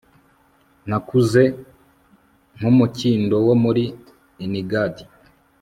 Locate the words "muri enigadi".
3.63-5.03